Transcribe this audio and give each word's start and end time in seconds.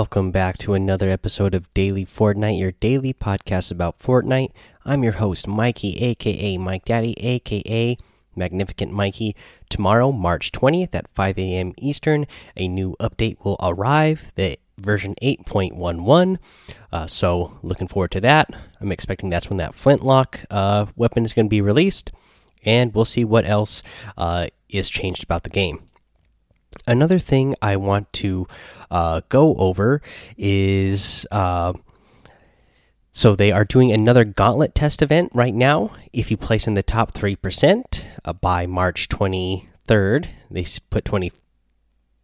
welcome 0.00 0.30
back 0.30 0.56
to 0.56 0.72
another 0.72 1.10
episode 1.10 1.52
of 1.52 1.74
Daily 1.74 2.06
Fortnite, 2.06 2.58
your 2.58 2.72
daily 2.72 3.12
podcast 3.12 3.70
about 3.70 3.98
Fortnite. 3.98 4.50
I'm 4.82 5.04
your 5.04 5.12
host, 5.12 5.46
Mikey, 5.46 5.98
aka 5.98 6.56
Mike 6.56 6.86
Daddy, 6.86 7.12
aka 7.18 7.98
Magnificent 8.34 8.92
Mikey. 8.92 9.36
Tomorrow, 9.68 10.10
March 10.10 10.52
20th 10.52 10.94
at 10.94 11.14
5 11.14 11.38
a.m. 11.38 11.74
Eastern, 11.76 12.26
a 12.56 12.66
new 12.66 12.96
update 12.98 13.44
will 13.44 13.58
arrive, 13.60 14.32
the 14.36 14.56
version 14.78 15.16
8.11. 15.22 16.38
Uh, 16.90 17.06
so, 17.06 17.58
looking 17.62 17.86
forward 17.86 18.12
to 18.12 18.22
that. 18.22 18.48
I'm 18.80 18.92
expecting 18.92 19.28
that's 19.28 19.50
when 19.50 19.58
that 19.58 19.74
flintlock 19.74 20.40
uh, 20.48 20.86
weapon 20.96 21.26
is 21.26 21.34
going 21.34 21.44
to 21.44 21.50
be 21.50 21.60
released, 21.60 22.10
and 22.64 22.94
we'll 22.94 23.04
see 23.04 23.26
what 23.26 23.44
else 23.44 23.82
uh, 24.16 24.46
is 24.70 24.88
changed 24.88 25.24
about 25.24 25.42
the 25.42 25.50
game. 25.50 25.89
Another 26.86 27.18
thing 27.18 27.54
I 27.60 27.76
want 27.76 28.12
to 28.14 28.46
uh, 28.90 29.22
go 29.28 29.54
over 29.56 30.00
is 30.36 31.26
uh, 31.30 31.72
so 33.12 33.34
they 33.34 33.50
are 33.50 33.64
doing 33.64 33.90
another 33.90 34.24
gauntlet 34.24 34.74
test 34.74 35.02
event 35.02 35.32
right 35.34 35.54
now. 35.54 35.92
If 36.12 36.30
you 36.30 36.36
place 36.36 36.66
in 36.66 36.74
the 36.74 36.82
top 36.82 37.12
3% 37.12 38.04
uh, 38.24 38.32
by 38.34 38.66
March 38.66 39.08
23rd, 39.08 40.28
they 40.50 40.66
put 40.90 41.04
23rd, 41.04 41.32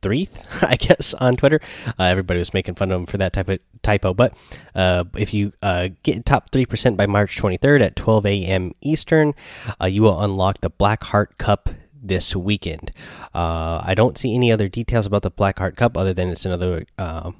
I 0.63 0.77
guess, 0.77 1.13
on 1.15 1.37
Twitter. 1.37 1.61
Uh, 1.99 2.05
everybody 2.05 2.39
was 2.39 2.55
making 2.55 2.77
fun 2.77 2.93
of 2.93 3.01
them 3.01 3.07
for 3.07 3.19
that 3.19 3.33
type 3.33 3.49
of 3.49 3.59
typo. 3.83 4.15
But 4.15 4.37
uh, 4.75 5.05
if 5.17 5.35
you 5.35 5.53
uh, 5.61 5.89
get 6.05 6.25
top 6.25 6.51
3% 6.51 6.97
by 6.97 7.07
March 7.07 7.37
23rd 7.37 7.83
at 7.83 7.97
12 7.97 8.27
a.m. 8.27 8.73
Eastern, 8.81 9.35
uh, 9.81 9.87
you 9.87 10.03
will 10.03 10.21
unlock 10.23 10.61
the 10.61 10.71
Black 10.71 11.03
Heart 11.05 11.37
Cup 11.39 11.69
this 12.03 12.35
weekend. 12.35 12.93
Uh, 13.35 13.83
I 13.85 13.95
don't 13.95 14.19
see 14.19 14.35
any 14.35 14.53
other 14.53 14.69
details 14.69 15.07
about 15.07 15.23
the 15.23 15.31
Black 15.31 15.59
Heart 15.59 15.77
Cup 15.77 15.97
other 15.97 16.15
than 16.15 16.31
it's 16.31 16.45
another 16.45 16.87
uh, 16.99 17.33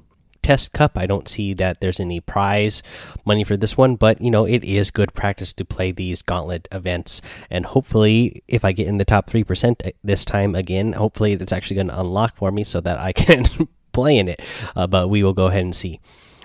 test 0.47 0.71
cup. 0.71 0.97
I 0.97 1.05
don't 1.05 1.27
see 1.27 1.53
that 1.55 1.81
there's 1.81 1.99
any 1.99 2.21
prize 2.21 2.81
money 3.25 3.43
for 3.43 3.57
this 3.57 3.75
one, 3.75 3.95
but 3.95 4.21
you 4.21 4.31
know 4.31 4.45
it 4.45 4.63
is 4.63 4.91
good 4.91 5.13
practice 5.13 5.51
to 5.53 5.65
play 5.65 5.91
these 5.91 6.21
gauntlet 6.21 6.67
events. 6.71 7.21
And 7.49 7.65
hopefully, 7.65 8.43
if 8.47 8.63
I 8.63 8.71
get 8.71 8.87
in 8.87 8.97
the 8.97 9.05
top 9.05 9.29
three 9.29 9.43
percent 9.43 9.83
this 10.03 10.23
time 10.23 10.55
again, 10.55 10.93
hopefully 10.93 11.33
it's 11.33 11.51
actually 11.51 11.75
going 11.75 11.89
to 11.89 11.99
unlock 11.99 12.37
for 12.37 12.51
me 12.51 12.63
so 12.63 12.79
that 12.81 12.97
I 12.97 13.11
can 13.25 13.43
play 13.91 14.17
in 14.17 14.29
it. 14.29 14.41
Uh, 14.75 14.87
but 14.87 15.09
we 15.09 15.21
will 15.21 15.33
go 15.33 15.47
ahead 15.47 15.63
and 15.63 15.75
see. 15.75 15.99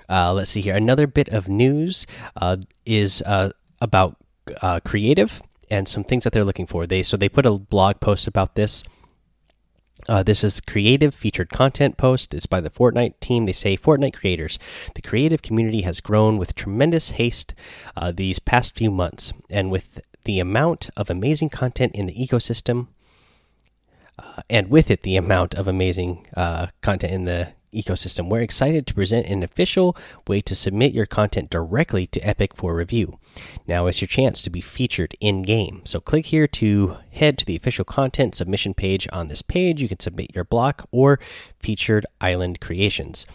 Uh, 0.09 0.33
let's 0.33 0.51
see 0.51 0.61
here. 0.61 0.75
Another 0.75 1.07
bit 1.07 1.29
of 1.29 1.47
news 1.47 2.05
uh, 2.35 2.57
is 2.85 3.21
uh, 3.25 3.51
about 3.79 4.17
creative 4.83 5.41
and 5.73 5.87
some 5.87 6.03
things 6.03 6.23
that 6.23 6.31
they're 6.31 6.45
looking 6.45 6.67
for. 6.67 6.85
They 6.85 7.03
so 7.03 7.17
they 7.17 7.29
put 7.29 7.45
a 7.45 7.57
blog 7.57 7.99
post 7.99 8.27
about 8.27 8.55
this. 8.55 8.83
Uh, 10.07 10.21
this 10.21 10.43
is 10.43 10.59
creative 10.59 11.15
featured 11.15 11.49
content 11.49 11.97
post. 11.97 12.33
It's 12.33 12.45
by 12.45 12.61
the 12.61 12.69
Fortnite 12.69 13.19
team. 13.19 13.45
They 13.45 13.53
say 13.53 13.77
Fortnite 13.77 14.13
creators. 14.13 14.59
The 14.95 15.01
creative 15.01 15.41
community 15.41 15.81
has 15.81 16.01
grown 16.01 16.37
with 16.37 16.55
tremendous 16.55 17.11
haste 17.11 17.55
uh, 17.95 18.11
these 18.11 18.39
past 18.39 18.75
few 18.75 18.91
months, 18.91 19.33
and 19.49 19.71
with 19.71 20.01
the 20.25 20.39
amount 20.39 20.89
of 20.95 21.09
amazing 21.09 21.49
content 21.49 21.95
in 21.95 22.05
the 22.05 22.15
ecosystem, 22.15 22.87
uh, 24.19 24.41
and 24.49 24.69
with 24.69 24.91
it 24.91 25.03
the 25.03 25.15
amount 25.15 25.55
of 25.55 25.67
amazing 25.67 26.27
uh, 26.35 26.67
content 26.81 27.13
in 27.13 27.23
the 27.23 27.53
ecosystem, 27.73 28.29
we're 28.29 28.41
excited 28.41 28.87
to 28.87 28.93
present 28.93 29.27
an 29.27 29.43
official 29.43 29.97
way 30.27 30.41
to 30.41 30.55
submit 30.55 30.93
your 30.93 31.05
content 31.05 31.49
directly 31.49 32.07
to 32.07 32.19
Epic 32.21 32.55
for 32.55 32.75
review. 32.75 33.19
Now 33.67 33.87
is 33.87 34.01
your 34.01 34.07
chance 34.07 34.41
to 34.43 34.49
be 34.49 34.61
featured 34.61 35.15
in 35.19 35.41
game. 35.41 35.81
So 35.85 35.99
click 35.99 36.27
here 36.27 36.47
to 36.47 36.97
head 37.11 37.37
to 37.39 37.45
the 37.45 37.55
official 37.55 37.85
content 37.85 38.35
submission 38.35 38.73
page. 38.73 39.07
On 39.11 39.27
this 39.27 39.41
page, 39.41 39.81
you 39.81 39.89
can 39.89 39.99
submit 39.99 40.35
your 40.35 40.43
block 40.43 40.87
or 40.91 41.19
featured 41.59 42.05
island 42.21 42.59
creations. 42.59 43.25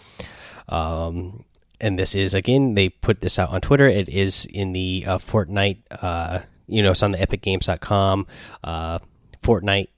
Um, 0.69 1.45
and 1.81 1.99
this 1.99 2.15
is 2.15 2.35
again, 2.35 2.75
they 2.75 2.89
put 2.89 3.21
this 3.21 3.39
out 3.39 3.51
on 3.51 3.61
Twitter. 3.61 3.87
It 3.87 4.09
is 4.09 4.47
in 4.47 4.73
the 4.73 5.05
uh, 5.07 5.19
Fortnite, 5.19 5.79
uh, 5.91 6.41
you 6.67 6.83
know, 6.83 6.91
it's 6.91 7.03
on 7.03 7.13
the 7.13 7.19
EpicGames.com 7.19 8.27
uh, 8.65 8.99
Fortnite 9.43 9.89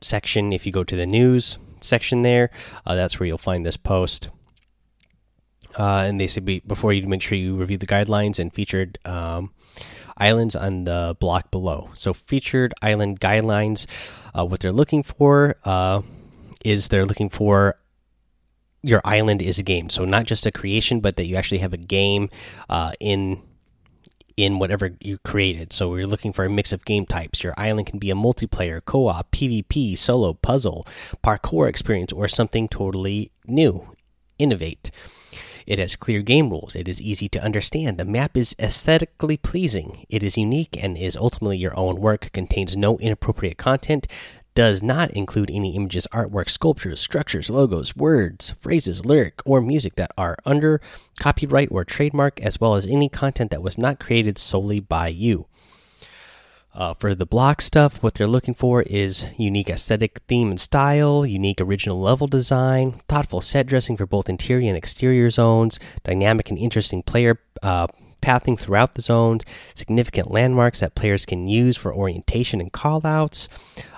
section. 0.00 0.52
If 0.52 0.66
you 0.66 0.72
go 0.72 0.84
to 0.84 0.96
the 0.96 1.06
news, 1.06 1.58
section 1.84 2.22
there. 2.22 2.50
Uh, 2.86 2.94
that's 2.94 3.18
where 3.18 3.26
you'll 3.26 3.38
find 3.38 3.64
this 3.64 3.76
post. 3.76 4.28
Uh, 5.78 6.04
and 6.06 6.20
they 6.20 6.26
be, 6.40 6.60
before 6.60 6.92
you 6.92 7.06
make 7.06 7.22
sure 7.22 7.38
you 7.38 7.56
review 7.56 7.78
the 7.78 7.86
guidelines 7.86 8.38
and 8.38 8.52
featured 8.52 8.98
um, 9.04 9.52
islands 10.16 10.56
on 10.56 10.84
the 10.84 11.16
block 11.20 11.50
below. 11.50 11.90
So 11.94 12.12
featured 12.12 12.74
island 12.82 13.20
guidelines, 13.20 13.86
uh, 14.36 14.44
what 14.44 14.60
they're 14.60 14.72
looking 14.72 15.02
for 15.02 15.56
uh, 15.64 16.02
is 16.64 16.88
they're 16.88 17.06
looking 17.06 17.28
for 17.28 17.76
your 18.82 19.00
island 19.04 19.42
is 19.42 19.58
a 19.58 19.62
game. 19.62 19.90
So 19.90 20.04
not 20.04 20.24
just 20.26 20.46
a 20.46 20.50
creation, 20.50 21.00
but 21.00 21.16
that 21.16 21.26
you 21.26 21.36
actually 21.36 21.58
have 21.58 21.72
a 21.72 21.78
game 21.78 22.30
uh, 22.68 22.92
in 22.98 23.42
in 24.40 24.58
whatever 24.58 24.96
you 25.00 25.18
created. 25.18 25.72
So 25.72 25.90
we're 25.90 26.06
looking 26.06 26.32
for 26.32 26.44
a 26.44 26.50
mix 26.50 26.72
of 26.72 26.84
game 26.84 27.06
types. 27.06 27.42
Your 27.42 27.54
island 27.56 27.86
can 27.86 27.98
be 27.98 28.10
a 28.10 28.14
multiplayer, 28.14 28.84
co 28.84 29.08
op, 29.08 29.30
PvP, 29.30 29.96
solo, 29.96 30.34
puzzle, 30.34 30.86
parkour 31.22 31.68
experience, 31.68 32.12
or 32.12 32.28
something 32.28 32.68
totally 32.68 33.30
new. 33.46 33.94
Innovate. 34.38 34.90
It 35.66 35.78
has 35.78 35.94
clear 35.94 36.22
game 36.22 36.50
rules. 36.50 36.74
It 36.74 36.88
is 36.88 37.00
easy 37.00 37.28
to 37.28 37.42
understand. 37.42 37.98
The 37.98 38.04
map 38.04 38.36
is 38.36 38.56
aesthetically 38.58 39.36
pleasing. 39.36 40.06
It 40.08 40.22
is 40.22 40.36
unique 40.36 40.76
and 40.82 40.96
is 40.96 41.16
ultimately 41.16 41.58
your 41.58 41.78
own 41.78 42.00
work. 42.00 42.32
Contains 42.32 42.76
no 42.76 42.98
inappropriate 42.98 43.58
content 43.58 44.06
does 44.54 44.82
not 44.82 45.10
include 45.12 45.50
any 45.50 45.76
images, 45.76 46.06
artwork, 46.12 46.48
sculptures, 46.50 47.00
structures, 47.00 47.50
logos, 47.50 47.94
words, 47.96 48.54
phrases, 48.60 49.04
lyric, 49.04 49.40
or 49.44 49.60
music 49.60 49.96
that 49.96 50.10
are 50.18 50.36
under 50.44 50.80
copyright 51.18 51.68
or 51.70 51.84
trademark, 51.84 52.40
as 52.40 52.60
well 52.60 52.74
as 52.74 52.86
any 52.86 53.08
content 53.08 53.50
that 53.50 53.62
was 53.62 53.78
not 53.78 54.00
created 54.00 54.38
solely 54.38 54.80
by 54.80 55.08
you. 55.08 55.46
Uh, 56.72 56.94
for 56.94 57.16
the 57.16 57.26
block 57.26 57.60
stuff, 57.60 58.00
what 58.02 58.14
they're 58.14 58.28
looking 58.28 58.54
for 58.54 58.82
is 58.82 59.26
unique 59.36 59.68
aesthetic 59.68 60.20
theme 60.28 60.50
and 60.50 60.60
style, 60.60 61.26
unique 61.26 61.60
original 61.60 62.00
level 62.00 62.28
design, 62.28 62.92
thoughtful 63.08 63.40
set 63.40 63.66
dressing 63.66 63.96
for 63.96 64.06
both 64.06 64.28
interior 64.28 64.68
and 64.68 64.76
exterior 64.76 65.30
zones, 65.30 65.80
dynamic 66.04 66.48
and 66.48 66.58
interesting 66.58 67.02
player 67.02 67.40
uh, 67.62 67.88
pathing 68.20 68.56
throughout 68.56 68.94
the 68.94 69.02
zones, 69.02 69.44
significant 69.74 70.30
landmarks 70.30 70.80
that 70.80 70.94
players 70.94 71.26
can 71.26 71.46
use 71.46 71.76
for 71.76 71.94
orientation 71.94 72.60
and 72.60 72.72
callouts. 72.72 73.48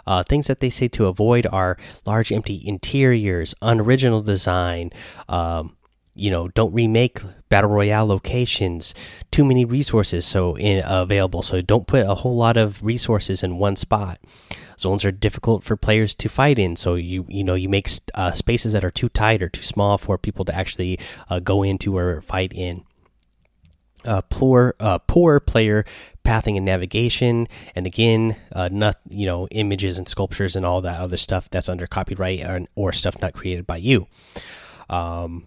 Uh, 0.06 0.22
things 0.22 0.46
that 0.46 0.60
they 0.60 0.70
say 0.70 0.88
to 0.88 1.06
avoid 1.06 1.46
are 1.46 1.76
large 2.04 2.32
empty 2.32 2.60
interiors, 2.66 3.54
unoriginal 3.62 4.22
design. 4.22 4.90
Um, 5.28 5.76
you 6.14 6.30
know, 6.30 6.48
don't 6.48 6.74
remake 6.74 7.20
battle 7.48 7.70
royale 7.70 8.06
locations. 8.06 8.94
Too 9.30 9.44
many 9.44 9.64
resources 9.64 10.26
so 10.26 10.56
in, 10.56 10.82
available, 10.84 11.42
so 11.42 11.62
don't 11.62 11.86
put 11.86 12.06
a 12.06 12.16
whole 12.16 12.36
lot 12.36 12.56
of 12.56 12.82
resources 12.82 13.42
in 13.42 13.58
one 13.58 13.76
spot. 13.76 14.18
Zones 14.78 15.04
are 15.04 15.12
difficult 15.12 15.64
for 15.64 15.76
players 15.76 16.14
to 16.16 16.28
fight 16.28 16.58
in, 16.58 16.76
so 16.76 16.96
you 16.96 17.24
you 17.28 17.44
know 17.44 17.54
you 17.54 17.68
make 17.68 17.88
uh, 18.14 18.32
spaces 18.32 18.72
that 18.72 18.84
are 18.84 18.90
too 18.90 19.08
tight 19.08 19.42
or 19.42 19.48
too 19.48 19.62
small 19.62 19.96
for 19.96 20.18
people 20.18 20.44
to 20.44 20.54
actually 20.54 20.98
uh, 21.30 21.38
go 21.38 21.62
into 21.62 21.96
or 21.96 22.20
fight 22.22 22.52
in 22.52 22.84
uh, 24.04 24.22
poor 24.22 24.74
uh, 24.80 24.98
poor 24.98 25.40
player 25.40 25.84
pathing 26.24 26.56
and 26.56 26.64
navigation. 26.64 27.48
And 27.74 27.86
again 27.86 28.36
uh, 28.52 28.68
not 28.72 28.98
you 29.08 29.26
know 29.26 29.48
images 29.50 29.98
and 29.98 30.08
sculptures 30.08 30.56
and 30.56 30.64
all 30.64 30.80
that 30.82 31.00
other 31.00 31.16
stuff 31.16 31.48
that's 31.50 31.68
under 31.68 31.86
copyright 31.86 32.42
or, 32.42 32.66
or 32.74 32.92
stuff 32.92 33.20
not 33.20 33.34
created 33.34 33.66
by 33.66 33.76
you. 33.76 34.06
Um, 34.88 35.44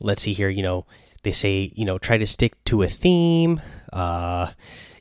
let's 0.00 0.22
see 0.22 0.32
here 0.32 0.48
you 0.48 0.62
know 0.62 0.86
they 1.22 1.32
say 1.32 1.72
you 1.74 1.84
know 1.84 1.98
try 1.98 2.16
to 2.16 2.26
stick 2.26 2.62
to 2.64 2.82
a 2.82 2.88
theme 2.88 3.60
uh, 3.92 4.52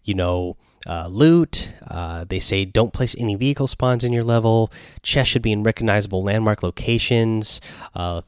you 0.03 0.13
know 0.13 0.57
uh, 0.87 1.07
loot. 1.07 1.69
Uh, 1.87 2.25
they 2.27 2.39
say 2.39 2.65
don't 2.65 2.93
place 2.93 3.15
any 3.17 3.35
vehicle 3.35 3.67
spawns 3.67 4.03
in 4.03 4.13
your 4.13 4.23
level. 4.23 4.71
Chests 5.03 5.31
should 5.31 5.41
be 5.41 5.51
in 5.51 5.63
recognizable 5.63 6.23
landmark 6.23 6.63
locations. 6.63 7.61
Uh, 7.93 8.21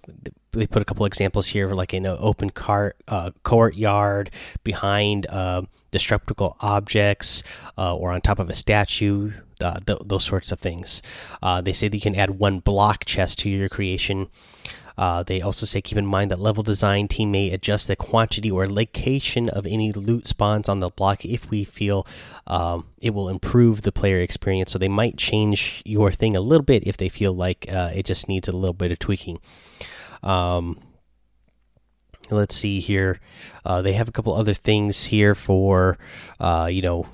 they 0.51 0.67
put 0.67 0.81
a 0.81 0.85
couple 0.85 1.06
examples 1.06 1.47
here, 1.47 1.69
like 1.73 1.94
in 1.94 2.06
an 2.06 2.17
open 2.19 2.50
cart 2.50 2.97
uh, 3.07 3.31
courtyard, 3.44 4.31
behind 4.63 5.27
uh, 5.27 5.61
destructible 5.91 6.57
objects, 6.59 7.44
uh, 7.77 7.95
or 7.95 8.11
on 8.11 8.21
top 8.21 8.39
of 8.39 8.50
a 8.50 8.56
statue. 8.56 9.31
Th 9.59 10.00
those 10.05 10.23
sorts 10.23 10.53
of 10.53 10.59
things. 10.59 11.01
they 11.63 11.73
say 11.73 11.89
that 11.89 11.97
you 11.97 12.01
can 12.01 12.15
add 12.15 12.39
one 12.39 12.59
block 12.59 13.03
chest 13.03 13.39
to 13.39 13.50
your 13.50 13.67
creation. 13.67 14.29
Uh, 15.00 15.24
they 15.24 15.42
also 15.42 15.66
say 15.66 15.80
keep 15.80 15.98
in 15.98 16.06
mind 16.06 16.30
that 16.30 16.42
level 16.42 16.62
design 16.62 17.07
team 17.07 17.31
may 17.31 17.51
adjust 17.51 17.88
the 17.88 17.96
quantity 17.96 18.51
or 18.51 18.68
location 18.68 19.48
of 19.48 19.66
any 19.66 19.94
loot 19.94 20.28
spawns 20.28 20.68
on 20.68 20.81
the 20.81 20.90
block 20.90 21.24
if 21.24 21.50
we 21.50 21.63
feel 21.63 22.06
um, 22.48 22.86
it 22.98 23.12
will 23.12 23.30
improve 23.30 23.84
the 23.84 23.94
player 23.94 24.19
experience. 24.19 24.74
So 24.74 24.78
they 24.78 24.90
might 24.90 25.18
change 25.18 25.81
your 25.86 26.12
thing 26.12 26.36
a 26.36 26.42
little 26.42 26.66
bit 26.66 26.86
if 26.86 26.98
they 26.98 27.07
feel 27.07 27.31
like 27.31 27.66
uh, 27.72 27.92
it 27.96 28.06
just 28.06 28.28
needs 28.28 28.50
a 28.50 28.51
little 28.51 28.74
bit 28.74 28.92
of 28.92 29.00
tweaking. 29.00 29.40
Um, 30.22 30.78
let's 32.30 32.56
see 32.56 32.81
here. 32.81 33.22
Uh, 33.63 33.81
they 33.81 33.94
have 33.94 34.10
a 34.10 34.12
couple 34.12 34.34
other 34.34 34.54
things 34.54 35.06
here 35.06 35.34
for, 35.34 35.98
uh, 36.42 36.68
you 36.69 36.81
know, 36.81 37.07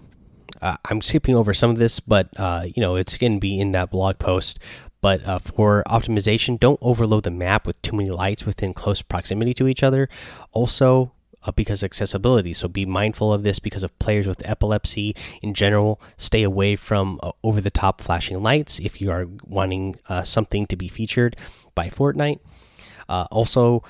uh, 0.60 0.78
I'm 0.90 1.02
skipping 1.02 1.36
over 1.36 1.54
some 1.54 1.70
of 1.70 1.78
this, 1.78 2.00
but 2.00 2.30
uh, 2.38 2.66
you 2.66 2.82
know 2.82 2.96
it's 2.96 3.18
going 3.18 3.34
to 3.34 3.40
be 3.40 3.60
in 3.60 3.74
that 3.74 3.92
blog 3.92 4.18
post 4.18 4.58
but 5.06 5.24
uh, 5.24 5.38
for 5.38 5.84
optimization, 5.86 6.60
don't 6.60 6.80
overload 6.82 7.26
the 7.26 7.30
map 7.30 7.68
with 7.68 7.80
too 7.84 7.96
many 7.96 8.10
lights 8.10 8.44
within 8.44 8.74
close 8.74 9.04
proximity 9.04 9.54
to 9.54 9.68
each 9.68 9.84
other. 9.84 10.10
Also, 10.52 11.12
uh, 11.44 11.52
because 11.52 11.84
accessibility. 11.84 12.56
So 12.56 12.68
be 12.68 12.88
mindful 12.88 13.32
of 13.32 13.44
this 13.44 13.60
because 13.60 13.84
of 13.84 14.00
players 14.00 14.26
with 14.26 14.42
epilepsy 14.50 15.16
in 15.44 15.54
general. 15.54 16.02
Stay 16.18 16.42
away 16.42 16.76
from 16.76 17.20
uh, 17.22 17.34
over 17.44 17.62
the 17.62 17.70
top 17.70 18.02
flashing 18.02 18.42
lights 18.42 18.80
if 18.80 19.00
you 19.00 19.12
are 19.12 19.28
wanting 19.44 19.98
uh, 20.10 20.24
something 20.24 20.66
to 20.66 20.76
be 20.76 20.88
featured 20.88 21.36
by 21.76 21.90
Fortnite. 21.92 22.40
Uh, 23.08 23.28
also, 23.30 23.84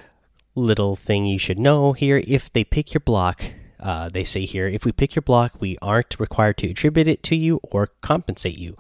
little 0.53 0.97
thing 0.97 1.25
you 1.25 1.39
should 1.39 1.59
know 1.59 1.93
here 1.93 2.21
if 2.27 2.51
they 2.51 2.65
pick 2.65 2.93
your 2.93 2.99
block. 2.99 3.41
Uh, 3.79 4.09
they 4.09 4.23
say 4.23 4.45
here, 4.45 4.67
if 4.67 4.85
we 4.85 4.91
pick 4.91 5.15
your 5.15 5.21
block, 5.21 5.53
we 5.59 5.77
aren't 5.81 6.19
required 6.19 6.57
to 6.57 6.69
attribute 6.69 7.07
it 7.07 7.23
to 7.23 7.35
you 7.35 7.59
or 7.63 7.87
compensate 8.01 8.57
you. 8.57 8.77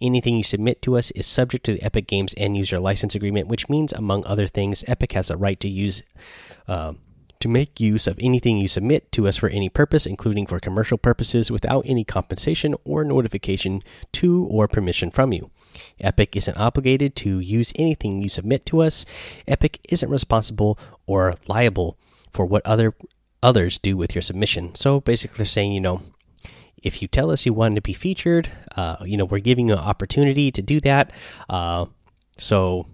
Anything 0.00 0.36
you 0.36 0.44
submit 0.44 0.82
to 0.82 0.96
us 0.96 1.10
is 1.12 1.26
subject 1.26 1.64
to 1.66 1.74
the 1.74 1.82
Epic 1.82 2.06
Games 2.06 2.34
end 2.36 2.56
user 2.56 2.78
license 2.78 3.14
agreement, 3.14 3.48
which 3.48 3.68
means, 3.68 3.92
among 3.92 4.24
other 4.24 4.46
things, 4.46 4.84
Epic 4.86 5.12
has 5.12 5.30
a 5.30 5.36
right 5.36 5.60
to 5.60 5.68
use 5.68 6.02
uh, 6.66 6.94
to 7.40 7.48
make 7.48 7.78
use 7.78 8.06
of 8.06 8.18
anything 8.20 8.58
you 8.58 8.68
submit 8.68 9.12
to 9.12 9.28
us 9.28 9.36
for 9.36 9.48
any 9.48 9.68
purpose, 9.68 10.06
including 10.06 10.46
for 10.46 10.58
commercial 10.58 10.98
purposes, 10.98 11.50
without 11.50 11.84
any 11.86 12.04
compensation 12.04 12.74
or 12.84 13.04
notification 13.04 13.82
to 14.12 14.44
or 14.50 14.66
permission 14.66 15.10
from 15.10 15.32
you. 15.32 15.50
Epic 16.00 16.34
isn't 16.34 16.56
obligated 16.56 17.14
to 17.14 17.38
use 17.38 17.72
anything 17.76 18.20
you 18.22 18.28
submit 18.28 18.66
to 18.66 18.80
us. 18.80 19.04
Epic 19.46 19.78
isn't 19.88 20.10
responsible 20.10 20.78
or 21.06 21.36
liable 21.46 21.96
for 22.32 22.44
what 22.44 22.66
other 22.66 22.94
others 23.42 23.78
do 23.78 23.96
with 23.96 24.14
your 24.14 24.22
submission. 24.22 24.74
So 24.74 25.00
basically, 25.00 25.38
they're 25.38 25.46
saying, 25.46 25.72
you 25.72 25.80
know, 25.80 26.02
if 26.82 27.02
you 27.02 27.08
tell 27.08 27.30
us 27.30 27.46
you 27.46 27.52
want 27.52 27.74
to 27.74 27.80
be 27.80 27.92
featured, 27.92 28.50
uh, 28.76 28.96
you 29.04 29.16
know, 29.16 29.24
we're 29.24 29.40
giving 29.40 29.68
you 29.68 29.74
an 29.74 29.80
opportunity 29.80 30.50
to 30.52 30.62
do 30.62 30.80
that. 30.80 31.10
Uh, 31.48 31.86
so, 32.36 32.86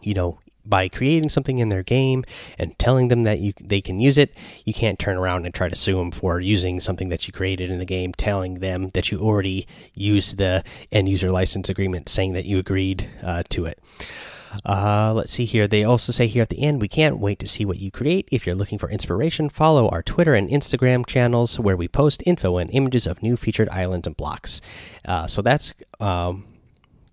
you 0.00 0.14
know, 0.14 0.38
by 0.68 0.88
creating 0.88 1.28
something 1.28 1.58
in 1.58 1.68
their 1.68 1.82
game 1.82 2.24
and 2.58 2.76
telling 2.78 3.08
them 3.08 3.22
that 3.22 3.38
you 3.38 3.52
they 3.60 3.80
can 3.80 4.00
use 4.00 4.18
it, 4.18 4.34
you 4.64 4.74
can't 4.74 4.98
turn 4.98 5.16
around 5.16 5.46
and 5.46 5.54
try 5.54 5.68
to 5.68 5.76
sue 5.76 5.96
them 5.96 6.10
for 6.10 6.40
using 6.40 6.80
something 6.80 7.08
that 7.08 7.26
you 7.26 7.32
created 7.32 7.70
in 7.70 7.78
the 7.78 7.84
game, 7.84 8.12
telling 8.12 8.54
them 8.54 8.90
that 8.94 9.10
you 9.10 9.20
already 9.20 9.66
used 9.94 10.38
the 10.38 10.64
end 10.90 11.08
user 11.08 11.30
license 11.30 11.68
agreement, 11.68 12.08
saying 12.08 12.32
that 12.32 12.44
you 12.44 12.58
agreed 12.58 13.08
uh, 13.22 13.42
to 13.50 13.64
it. 13.66 13.80
Uh, 14.64 15.12
let's 15.14 15.32
see 15.32 15.44
here. 15.44 15.68
They 15.68 15.84
also 15.84 16.12
say 16.12 16.26
here 16.26 16.42
at 16.42 16.48
the 16.48 16.62
end, 16.62 16.80
we 16.80 16.88
can't 16.88 17.18
wait 17.18 17.38
to 17.40 17.46
see 17.46 17.64
what 17.64 17.80
you 17.80 17.90
create. 17.90 18.28
If 18.30 18.46
you're 18.46 18.54
looking 18.54 18.78
for 18.78 18.90
inspiration, 18.90 19.48
follow 19.48 19.88
our 19.88 20.02
Twitter 20.02 20.34
and 20.34 20.48
Instagram 20.48 21.06
channels 21.06 21.58
where 21.58 21.76
we 21.76 21.88
post 21.88 22.22
info 22.26 22.56
and 22.58 22.70
images 22.70 23.06
of 23.06 23.22
new 23.22 23.36
featured 23.36 23.68
islands 23.68 24.06
and 24.06 24.16
blocks. 24.16 24.60
Uh, 25.04 25.26
so 25.26 25.42
that's 25.42 25.74
um, 26.00 26.44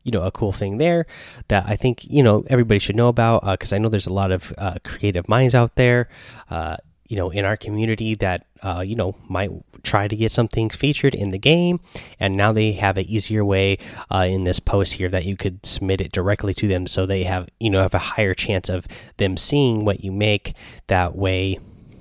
you 0.03 0.12
know 0.12 0.21
a 0.21 0.31
cool 0.31 0.51
thing 0.51 0.77
there 0.77 1.06
that 1.47 1.65
I 1.68 1.75
think 1.75 2.03
you 2.06 2.24
know 2.24 2.44
everybody 2.47 2.80
should 2.80 2.95
know 2.95 3.07
about 3.07 3.44
because 3.45 3.74
uh, 3.74 3.75
I 3.75 3.79
know 3.79 3.89
there's 3.89 4.07
a 4.07 4.13
lot 4.13 4.31
of 4.31 4.53
uh, 4.57 4.75
creative 4.83 5.27
minds 5.27 5.56
out 5.56 5.75
there, 5.75 6.09
uh, 6.50 6.77
you 7.07 7.17
know, 7.17 7.29
in 7.29 7.45
our 7.45 7.57
community 7.57 8.15
that 8.15 8.45
uh, 8.61 8.83
you 8.85 8.95
know 8.95 9.15
might 9.29 9.51
try 9.83 10.07
to 10.07 10.15
get 10.15 10.31
something 10.31 10.69
featured 10.69 11.13
in 11.13 11.29
the 11.29 11.38
game, 11.38 11.79
and 12.19 12.38
now 12.38 12.51
they 12.51 12.73
have 12.73 12.97
an 12.97 13.05
easier 13.05 13.44
way 13.44 13.77
uh, 14.13 14.25
in 14.29 14.44
this 14.44 14.59
post 14.59 14.94
here 14.94 15.09
that 15.09 15.25
you 15.25 15.35
could 15.35 15.65
submit 15.65 16.01
it 16.01 16.11
directly 16.11 16.53
to 16.53 16.67
them, 16.67 16.88
so 16.88 17.05
they 17.05 17.23
have 17.23 17.50
you 17.59 17.69
know 17.69 17.81
have 17.81 17.94
a 17.94 18.00
higher 18.00 18.33
chance 18.33 18.69
of 18.69 18.88
them 19.17 19.38
seeing 19.38 19.85
what 19.85 20.03
you 20.03 20.11
make. 20.11 20.53
That 20.88 21.15
way, 21.15 21.59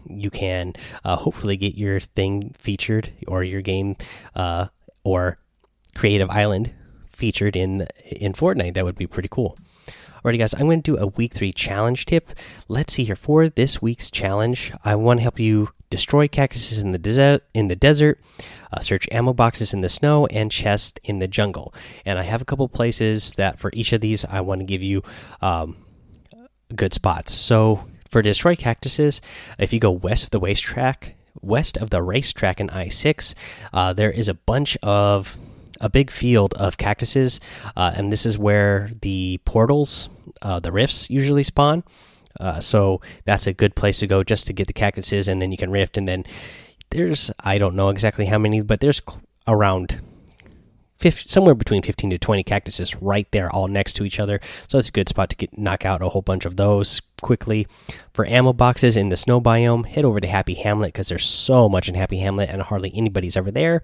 you 0.08 0.30
can 0.30 0.74
uh, 1.04 1.16
hopefully 1.16 1.56
get 1.56 1.74
your 1.74 2.00
thing 2.00 2.54
featured 2.58 3.12
or 3.26 3.42
your 3.44 3.62
game 3.62 3.96
or 5.04 5.38
creative 5.94 6.30
island 6.30 6.72
featured 7.10 7.56
in 7.56 7.86
in 8.04 8.32
Fortnite. 8.32 8.74
That 8.74 8.84
would 8.84 8.96
be 8.96 9.06
pretty 9.06 9.28
cool. 9.30 9.56
Alrighty, 10.24 10.38
guys, 10.38 10.54
I'm 10.54 10.66
going 10.66 10.82
to 10.82 10.92
do 10.92 11.02
a 11.02 11.08
week 11.08 11.34
three 11.34 11.52
challenge 11.52 12.06
tip. 12.06 12.30
Let's 12.68 12.94
see 12.94 13.02
here 13.02 13.16
for 13.16 13.48
this 13.48 13.82
week's 13.82 14.08
challenge. 14.08 14.72
I 14.84 14.94
want 14.94 15.18
to 15.18 15.22
help 15.22 15.40
you 15.40 15.70
destroy 15.90 16.28
cactuses 16.28 16.78
in 16.78 16.92
the 16.92 16.98
desert. 16.98 17.42
In 17.54 17.66
the 17.66 17.74
desert, 17.74 18.20
uh, 18.72 18.78
search 18.78 19.08
ammo 19.10 19.32
boxes 19.32 19.74
in 19.74 19.80
the 19.80 19.88
snow 19.88 20.26
and 20.26 20.48
chests 20.48 21.00
in 21.02 21.18
the 21.18 21.26
jungle. 21.26 21.74
And 22.06 22.20
I 22.20 22.22
have 22.22 22.40
a 22.40 22.44
couple 22.44 22.68
places 22.68 23.32
that 23.32 23.58
for 23.58 23.72
each 23.74 23.92
of 23.92 24.00
these 24.00 24.24
I 24.24 24.42
want 24.42 24.60
to 24.60 24.64
give 24.64 24.80
you 24.80 25.02
um, 25.40 25.76
good 26.76 26.94
spots. 26.94 27.34
So 27.34 27.84
for 28.08 28.22
destroy 28.22 28.54
cactuses, 28.54 29.20
if 29.58 29.72
you 29.72 29.80
go 29.80 29.90
west 29.90 30.22
of 30.22 30.30
the 30.30 30.38
racetrack, 30.38 31.16
west 31.40 31.76
of 31.76 31.90
the 31.90 32.00
racetrack 32.00 32.60
in 32.60 32.70
I 32.70 32.90
six, 32.90 33.34
uh, 33.72 33.92
there 33.92 34.12
is 34.12 34.28
a 34.28 34.34
bunch 34.34 34.78
of 34.84 35.36
a 35.82 35.90
big 35.90 36.10
field 36.10 36.54
of 36.54 36.78
cactuses, 36.78 37.40
uh, 37.76 37.92
and 37.94 38.10
this 38.10 38.24
is 38.24 38.38
where 38.38 38.90
the 39.02 39.38
portals, 39.44 40.08
uh, 40.40 40.60
the 40.60 40.72
rifts, 40.72 41.10
usually 41.10 41.42
spawn. 41.42 41.84
Uh, 42.40 42.60
so 42.60 43.00
that's 43.26 43.46
a 43.46 43.52
good 43.52 43.74
place 43.74 43.98
to 43.98 44.06
go 44.06 44.24
just 44.24 44.46
to 44.46 44.54
get 44.54 44.66
the 44.68 44.72
cactuses, 44.72 45.28
and 45.28 45.42
then 45.42 45.50
you 45.50 45.58
can 45.58 45.70
rift. 45.70 45.98
And 45.98 46.08
then 46.08 46.24
there's 46.90 47.30
I 47.40 47.58
don't 47.58 47.76
know 47.76 47.90
exactly 47.90 48.24
how 48.24 48.38
many, 48.38 48.62
but 48.62 48.80
there's 48.80 49.02
around 49.46 50.00
50, 50.00 50.11
somewhere 51.10 51.54
between 51.54 51.82
15 51.82 52.10
to 52.10 52.18
20 52.18 52.42
cactuses 52.44 52.94
right 52.96 53.26
there, 53.32 53.50
all 53.50 53.68
next 53.68 53.94
to 53.94 54.04
each 54.04 54.20
other. 54.20 54.40
So 54.68 54.78
it's 54.78 54.88
a 54.88 54.92
good 54.92 55.08
spot 55.08 55.30
to 55.30 55.36
get 55.36 55.58
knock 55.58 55.84
out 55.84 56.02
a 56.02 56.08
whole 56.08 56.22
bunch 56.22 56.44
of 56.44 56.56
those 56.56 57.00
quickly. 57.20 57.66
For 58.12 58.26
ammo 58.26 58.52
boxes 58.52 58.96
in 58.96 59.08
the 59.08 59.16
snow 59.16 59.40
biome, 59.40 59.86
head 59.86 60.04
over 60.04 60.20
to 60.20 60.28
Happy 60.28 60.54
Hamlet 60.54 60.92
because 60.92 61.08
there's 61.08 61.26
so 61.26 61.68
much 61.68 61.88
in 61.88 61.94
Happy 61.94 62.18
Hamlet 62.18 62.50
and 62.50 62.62
hardly 62.62 62.92
anybody's 62.94 63.36
ever 63.36 63.50
there. 63.50 63.82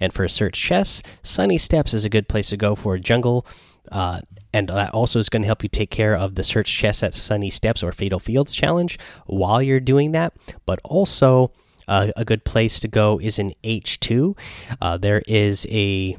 And 0.00 0.12
for 0.12 0.26
search 0.28 0.60
chests, 0.60 1.02
Sunny 1.22 1.58
Steps 1.58 1.92
is 1.92 2.04
a 2.04 2.10
good 2.10 2.28
place 2.28 2.50
to 2.50 2.56
go 2.56 2.74
for 2.74 2.94
a 2.94 3.00
jungle. 3.00 3.46
Uh, 3.92 4.20
and 4.52 4.68
that 4.68 4.94
also 4.94 5.18
is 5.18 5.28
going 5.28 5.42
to 5.42 5.46
help 5.46 5.62
you 5.62 5.68
take 5.68 5.90
care 5.90 6.16
of 6.16 6.34
the 6.34 6.42
search 6.42 6.72
chest 6.72 7.02
at 7.02 7.12
Sunny 7.12 7.50
Steps 7.50 7.82
or 7.82 7.92
Fatal 7.92 8.18
Fields 8.18 8.54
challenge 8.54 8.98
while 9.26 9.60
you're 9.60 9.80
doing 9.80 10.12
that. 10.12 10.32
But 10.64 10.80
also, 10.82 11.52
uh, 11.88 12.08
a 12.16 12.24
good 12.24 12.44
place 12.44 12.80
to 12.80 12.88
go 12.88 13.20
is 13.20 13.38
in 13.38 13.54
H2. 13.62 14.36
Uh, 14.80 14.96
there 14.96 15.22
is 15.26 15.66
a 15.70 16.16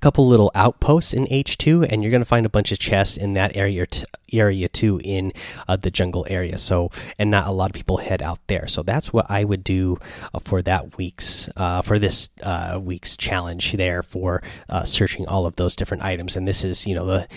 couple 0.00 0.26
little 0.26 0.50
outposts 0.54 1.12
in 1.12 1.26
H2, 1.26 1.86
and 1.88 2.02
you're 2.02 2.10
going 2.10 2.22
to 2.22 2.26
find 2.26 2.46
a 2.46 2.50
bunch 2.50 2.72
of 2.72 2.78
chests 2.78 3.16
in 3.16 3.32
that 3.34 3.56
area 3.56 3.86
area 4.32 4.68
too 4.68 5.00
in 5.04 5.32
uh, 5.68 5.76
the 5.76 5.90
jungle 5.90 6.26
area. 6.30 6.58
So, 6.58 6.90
and 7.18 7.30
not 7.30 7.46
a 7.46 7.52
lot 7.52 7.70
of 7.70 7.74
people 7.74 7.98
head 7.98 8.22
out 8.22 8.38
there. 8.46 8.66
So 8.68 8.82
that's 8.82 9.12
what 9.12 9.26
I 9.30 9.44
would 9.44 9.62
do 9.62 9.98
uh, 10.32 10.40
for 10.40 10.62
that 10.62 10.96
week's 10.96 11.48
uh, 11.56 11.82
for 11.82 11.98
this 11.98 12.30
uh, 12.42 12.80
week's 12.82 13.16
challenge 13.16 13.72
there 13.72 14.02
for 14.02 14.42
uh, 14.68 14.84
searching 14.84 15.26
all 15.26 15.46
of 15.46 15.56
those 15.56 15.76
different 15.76 16.02
items. 16.02 16.36
And 16.36 16.46
this 16.46 16.64
is 16.64 16.86
you 16.86 16.94
know 16.94 17.06
the 17.06 17.28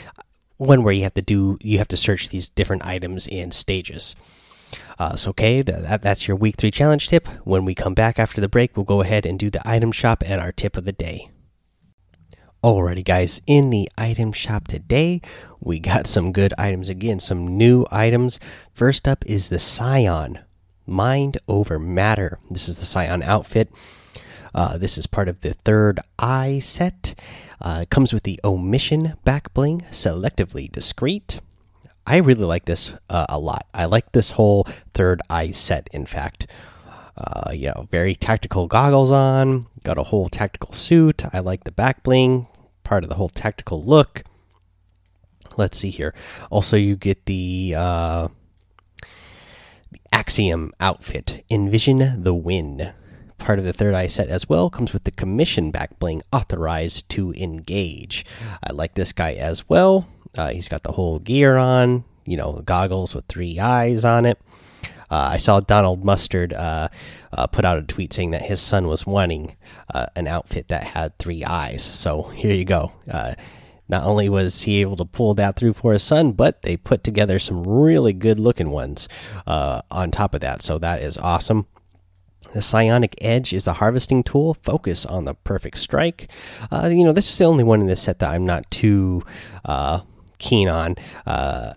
one 0.58 0.84
where 0.84 0.94
you 0.94 1.04
have 1.04 1.14
to 1.16 1.22
do 1.22 1.58
you 1.62 1.78
have 1.78 1.90
to 1.90 1.98
search 1.98 2.30
these 2.30 2.50
different 2.50 2.86
items 2.86 3.28
in 3.28 3.52
stages. 3.52 4.16
Uh, 4.98 5.16
so, 5.16 5.32
okay, 5.32 5.62
that, 5.62 6.02
that's 6.02 6.28
your 6.28 6.38
week 6.38 6.56
three 6.56 6.72
challenge 6.72 7.08
tip. 7.10 7.28
When 7.44 7.66
we 7.66 7.76
come 7.76 7.94
back 7.94 8.18
after 8.18 8.40
the 8.40 8.48
break, 8.48 8.76
we'll 8.76 8.86
go 8.86 9.02
ahead 9.02 9.26
and 9.26 9.38
do 9.38 9.50
the 9.50 9.68
item 9.68 9.92
shop 9.92 10.24
and 10.26 10.42
our 10.42 10.52
tip 10.52 10.78
of 10.78 10.86
the 10.86 10.94
day. 10.94 11.30
Alrighty, 12.66 13.06
guys, 13.06 13.42
in 13.46 13.70
the 13.70 13.88
item 13.96 14.32
shop 14.32 14.68
today, 14.68 15.22
we 15.60 15.78
got 15.78 16.08
some 16.08 16.32
good 16.32 16.52
items 16.58 16.90
again, 16.90 17.20
some 17.20 17.56
new 17.56 17.86
items. 17.92 18.40
First 18.74 19.08
up 19.08 19.24
is 19.28 19.50
the 19.50 19.60
Scion 19.60 20.40
Mind 20.88 21.38
Over 21.48 21.78
Matter. 21.78 22.40
This 22.50 22.68
is 22.68 22.78
the 22.78 22.88
Scion 22.88 23.22
outfit. 23.22 23.72
Uh, 24.56 24.80
this 24.80 24.98
is 24.98 25.06
part 25.06 25.30
of 25.30 25.42
the 25.42 25.54
third 25.54 26.00
eye 26.18 26.58
set. 26.58 27.14
Uh, 27.62 27.82
it 27.84 27.92
comes 27.92 28.12
with 28.12 28.24
the 28.24 28.40
omission 28.44 29.14
back 29.24 29.54
bling, 29.54 29.82
selectively 29.92 30.72
discreet. 30.72 31.42
I 32.08 32.18
really 32.18 32.46
like 32.46 32.66
this 32.66 32.94
uh, 33.12 33.28
a 33.30 33.38
lot. 33.38 33.68
I 33.76 33.86
like 33.86 34.12
this 34.12 34.32
whole 34.32 34.68
third 34.96 35.22
eye 35.30 35.52
set, 35.52 35.88
in 35.94 36.08
fact. 36.08 36.48
Uh, 37.16 37.52
you 37.52 37.68
know, 37.68 37.88
very 37.92 38.16
tactical 38.16 38.66
goggles 38.66 39.12
on, 39.12 39.68
got 39.84 40.00
a 40.00 40.04
whole 40.04 40.30
tactical 40.30 40.74
suit. 40.74 41.24
I 41.32 41.40
like 41.40 41.64
the 41.64 41.72
back 41.72 42.02
bling, 42.02 42.48
part 42.86 43.04
of 43.04 43.10
the 43.10 43.16
whole 43.16 43.28
tactical 43.28 43.84
look. 43.84 44.24
Let's 45.58 45.78
see 45.78 45.90
here. 45.90 46.16
Also, 46.50 46.78
you 46.78 46.96
get 46.96 47.26
the, 47.26 47.74
uh, 47.76 48.28
the 49.92 50.00
Axiom 50.14 50.72
outfit. 50.80 51.44
Envision 51.50 52.24
the 52.24 52.34
Win. 52.34 52.94
Part 53.38 53.60
of 53.60 53.66
the 53.66 53.74
third 53.74 53.94
eye 53.94 54.08
set 54.08 54.30
as 54.30 54.48
well 54.48 54.70
comes 54.70 54.94
with 54.94 55.04
the 55.04 55.12
commission 55.12 55.72
back 55.72 56.00
bling 56.00 56.22
authorized 56.32 57.10
to 57.10 57.34
engage. 57.34 58.26
I 58.64 58.72
like 58.72 58.96
this 58.96 59.12
guy 59.12 59.34
as 59.34 59.68
well. 59.68 60.08
Uh, 60.38 60.52
he's 60.52 60.70
got 60.70 60.84
the 60.84 60.94
whole 60.94 61.20
gear 61.20 61.58
on, 61.58 62.06
you 62.26 62.38
know, 62.38 62.62
goggles 62.66 63.14
with 63.14 63.26
three 63.26 63.60
eyes 63.60 64.06
on 64.06 64.26
it. 64.26 64.40
Uh, 65.10 65.30
I 65.34 65.38
saw 65.38 65.60
Donald 65.60 66.04
Mustard 66.04 66.54
uh, 66.54 66.90
uh, 67.32 67.48
put 67.48 67.66
out 67.66 67.78
a 67.78 67.84
tweet 67.84 68.14
saying 68.14 68.32
that 68.32 68.44
his 68.44 68.62
son 68.62 68.88
was 68.88 69.06
wanting 69.06 69.56
an 70.16 70.28
outfit 70.28 70.68
that 70.70 70.84
had 70.84 71.18
three 71.20 71.44
eyes. 71.44 71.84
So 71.84 72.24
here 72.24 72.54
you 72.54 72.66
go. 72.66 72.92
Not 73.88 74.04
only 74.04 74.30
was 74.30 74.64
he 74.64 74.82
able 74.82 74.98
to 74.98 75.06
pull 75.06 75.36
that 75.36 75.56
through 75.56 75.74
for 75.74 75.94
his 75.94 76.02
son, 76.02 76.32
but 76.32 76.64
they 76.64 76.76
put 76.76 77.04
together 77.04 77.38
some 77.38 77.64
really 77.64 78.14
good 78.14 78.40
looking 78.40 78.72
ones 78.72 79.08
on 79.46 80.12
top 80.12 80.34
of 80.34 80.42
that. 80.42 80.62
So 80.62 80.80
that 80.80 81.02
is 81.02 81.18
awesome. 81.18 81.68
The 82.54 82.62
Psionic 82.62 83.16
Edge 83.20 83.54
is 83.54 83.68
a 83.68 83.74
harvesting 83.74 84.24
tool. 84.24 84.54
Focus 84.54 85.06
on 85.06 85.26
the 85.26 85.34
perfect 85.34 85.78
strike. 85.78 86.32
Uh, 86.72 86.88
you 86.88 87.04
know, 87.04 87.12
this 87.12 87.30
is 87.30 87.38
the 87.38 87.44
only 87.44 87.66
one 87.66 87.82
in 87.82 87.88
this 87.88 88.04
set 88.04 88.20
that 88.20 88.34
I'm 88.34 88.46
not 88.46 88.70
too 88.72 89.24
uh, 89.66 90.02
keen 90.38 90.70
on. 90.70 90.96
Uh, 91.26 91.74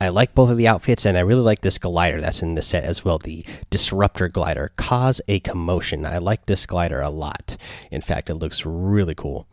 I 0.00 0.08
like 0.08 0.34
both 0.34 0.48
of 0.48 0.56
the 0.56 0.66
outfits, 0.66 1.04
and 1.04 1.18
I 1.18 1.20
really 1.20 1.42
like 1.42 1.60
this 1.60 1.76
glider 1.76 2.20
that's 2.22 2.42
in 2.42 2.54
the 2.54 2.62
set 2.62 2.84
as 2.84 3.04
well. 3.04 3.18
The 3.18 3.44
Disruptor 3.68 4.28
glider 4.28 4.72
cause 4.76 5.20
a 5.28 5.40
commotion. 5.40 6.06
I 6.06 6.18
like 6.18 6.46
this 6.46 6.64
glider 6.64 7.02
a 7.02 7.10
lot. 7.10 7.58
In 7.90 8.00
fact, 8.00 8.30
it 8.30 8.36
looks 8.36 8.64
really 8.64 9.14
cool. 9.14 9.46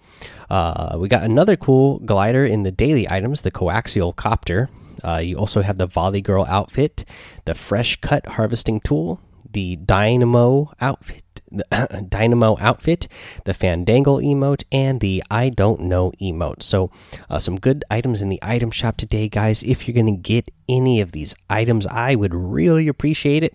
Uh, 0.49 0.97
we 0.97 1.09
got 1.09 1.23
another 1.23 1.57
cool 1.57 1.99
glider 1.99 2.45
in 2.45 2.63
the 2.63 2.71
daily 2.71 3.09
items, 3.09 3.41
the 3.41 3.51
Coaxial 3.51 4.15
Copter. 4.15 4.69
Uh, 5.03 5.19
you 5.21 5.37
also 5.37 5.61
have 5.61 5.77
the 5.77 5.85
Volley 5.85 6.21
Girl 6.21 6.45
outfit, 6.45 7.03
the 7.43 7.53
Fresh 7.53 7.99
Cut 8.01 8.25
Harvesting 8.25 8.79
Tool, 8.79 9.19
the 9.51 9.75
Dynamo 9.75 10.71
outfit, 10.79 11.23
the 11.51 12.05
Dynamo 12.09 12.57
outfit, 12.59 13.07
the 13.45 13.53
Fandangle 13.53 14.23
emote, 14.23 14.63
and 14.71 14.99
the 14.99 15.23
I 15.29 15.49
don't 15.49 15.81
know 15.81 16.11
emote. 16.21 16.63
So, 16.63 16.91
uh, 17.29 17.39
some 17.39 17.59
good 17.59 17.83
items 17.89 18.21
in 18.21 18.29
the 18.29 18.39
item 18.41 18.71
shop 18.71 18.97
today, 18.97 19.29
guys. 19.29 19.63
If 19.63 19.87
you're 19.87 19.95
going 19.95 20.13
to 20.13 20.21
get 20.21 20.49
any 20.69 21.01
of 21.01 21.11
these 21.11 21.35
items, 21.49 21.87
I 21.87 22.15
would 22.15 22.33
really 22.33 22.87
appreciate 22.87 23.43
it. 23.43 23.53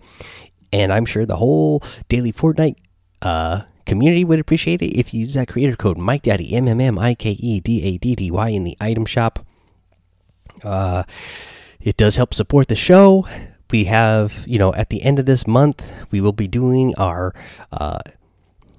And 0.71 0.91
I'm 0.91 1.05
sure 1.05 1.25
the 1.25 1.37
whole 1.37 1.83
daily 2.09 2.33
Fortnite 2.33 2.77
uh, 3.21 3.61
community 3.85 4.23
would 4.23 4.39
appreciate 4.39 4.81
it 4.81 4.97
if 4.97 5.13
you 5.13 5.21
use 5.21 5.35
that 5.35 5.47
creator 5.47 5.75
code 5.75 5.97
Mike 5.97 6.23
Daddy 6.23 6.53
M 6.53 6.67
M 6.67 6.81
M 6.81 6.97
I 6.97 7.13
K 7.13 7.31
E 7.31 7.59
D 7.59 7.83
A 7.83 7.97
D 7.97 8.15
D 8.15 8.31
Y 8.31 8.49
in 8.49 8.63
the 8.63 8.77
item 8.81 9.05
shop. 9.05 9.45
Uh, 10.63 11.03
it 11.81 11.97
does 11.97 12.15
help 12.15 12.33
support 12.33 12.69
the 12.69 12.75
show 12.75 13.27
we 13.73 13.85
have, 13.85 14.45
you 14.47 14.59
know, 14.59 14.71
at 14.75 14.89
the 14.89 15.01
end 15.01 15.17
of 15.17 15.25
this 15.25 15.47
month, 15.47 15.83
we 16.11 16.21
will 16.21 16.31
be 16.31 16.47
doing 16.47 16.93
our 16.95 17.33
uh, 17.71 17.97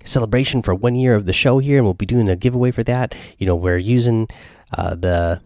celebration 0.04 0.62
for 0.62 0.72
one 0.72 0.94
year 0.94 1.16
of 1.16 1.26
the 1.26 1.32
show 1.32 1.58
here, 1.58 1.78
and 1.78 1.84
we'll 1.84 1.94
be 1.94 2.06
doing 2.06 2.28
a 2.28 2.36
giveaway 2.36 2.70
for 2.70 2.84
that. 2.84 3.12
You 3.36 3.46
know, 3.46 3.56
we're 3.56 3.76
using 3.76 4.28
uh, 4.78 4.94
the 4.94 5.42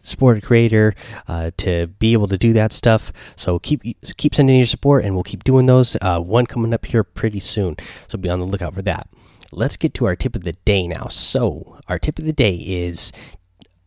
support 0.00 0.42
creator 0.42 0.96
uh, 1.28 1.52
to 1.58 1.86
be 1.86 2.12
able 2.12 2.26
to 2.26 2.36
do 2.36 2.52
that 2.54 2.72
stuff. 2.72 3.12
So 3.36 3.60
keep 3.60 3.82
keep 4.16 4.34
sending 4.34 4.56
your 4.56 4.66
support, 4.66 5.04
and 5.04 5.14
we'll 5.14 5.22
keep 5.22 5.44
doing 5.44 5.66
those. 5.66 5.96
Uh, 6.02 6.18
one 6.18 6.46
coming 6.46 6.74
up 6.74 6.86
here 6.86 7.04
pretty 7.04 7.40
soon, 7.40 7.76
so 8.08 8.18
be 8.18 8.28
on 8.28 8.40
the 8.40 8.46
lookout 8.46 8.74
for 8.74 8.82
that. 8.82 9.08
Let's 9.52 9.76
get 9.76 9.94
to 9.94 10.06
our 10.06 10.16
tip 10.16 10.34
of 10.34 10.42
the 10.42 10.56
day 10.64 10.88
now. 10.88 11.06
So 11.06 11.78
our 11.86 12.00
tip 12.00 12.18
of 12.18 12.24
the 12.24 12.32
day 12.32 12.56
is 12.56 13.12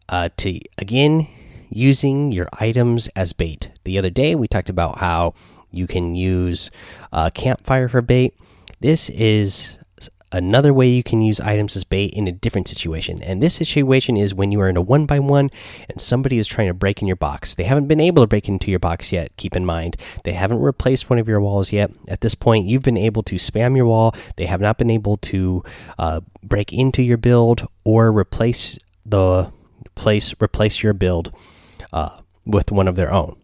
uh, 0.07 0.29
to 0.37 0.57
again 0.77 1.27
using 1.75 2.31
your 2.31 2.47
items 2.59 3.07
as 3.09 3.33
bait. 3.33 3.69
The 3.83 3.97
other 3.97 4.09
day, 4.09 4.35
we 4.35 4.47
talked 4.47 4.69
about 4.69 4.99
how 4.99 5.33
you 5.71 5.87
can 5.87 6.15
use 6.15 6.71
uh, 7.11 7.29
campfire 7.33 7.87
for 7.87 8.01
bait. 8.01 8.35
This 8.79 9.09
is 9.09 9.77
another 10.33 10.73
way 10.73 10.87
you 10.87 11.03
can 11.03 11.21
use 11.21 11.39
items 11.39 11.75
as 11.75 11.83
bait 11.83 12.11
in 12.11 12.27
a 12.27 12.31
different 12.31 12.67
situation. 12.67 13.21
And 13.21 13.41
this 13.41 13.53
situation 13.53 14.17
is 14.17 14.33
when 14.33 14.51
you 14.51 14.59
are 14.61 14.67
in 14.67 14.75
a 14.75 14.81
one 14.81 15.05
by 15.05 15.19
one 15.19 15.51
and 15.87 16.01
somebody 16.01 16.39
is 16.39 16.47
trying 16.47 16.67
to 16.67 16.73
break 16.73 17.01
in 17.01 17.07
your 17.07 17.15
box. 17.15 17.53
They 17.55 17.63
haven't 17.63 17.87
been 17.87 17.99
able 17.99 18.23
to 18.23 18.27
break 18.27 18.49
into 18.49 18.71
your 18.71 18.79
box 18.79 19.11
yet, 19.11 19.35
keep 19.37 19.55
in 19.55 19.65
mind. 19.65 19.95
They 20.23 20.33
haven't 20.33 20.59
replaced 20.59 21.09
one 21.09 21.19
of 21.19 21.27
your 21.27 21.39
walls 21.39 21.71
yet. 21.71 21.91
At 22.09 22.21
this 22.21 22.35
point, 22.35 22.67
you've 22.67 22.81
been 22.81 22.97
able 22.97 23.23
to 23.23 23.35
spam 23.35 23.75
your 23.77 23.85
wall. 23.85 24.15
They 24.35 24.47
have 24.47 24.61
not 24.61 24.77
been 24.77 24.89
able 24.89 25.17
to 25.17 25.63
uh, 25.99 26.21
break 26.41 26.73
into 26.73 27.03
your 27.03 27.17
build 27.17 27.67
or 27.83 28.11
replace 28.11 28.79
the 29.05 29.51
place 29.95 30.33
replace 30.41 30.81
your 30.81 30.93
build 30.93 31.31
uh, 31.93 32.19
with 32.45 32.71
one 32.71 32.89
of 32.89 32.95
their 32.95 33.11
own. 33.11 33.37